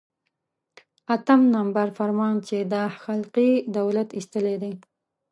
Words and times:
اتم 1.15 1.41
نمبر 1.55 1.87
فرمان 1.97 2.35
چې 2.47 2.57
دا 2.73 2.83
خلقي 3.03 3.49
دولت 3.77 4.09
ایستلی 4.17 4.55
دی. 4.61 4.73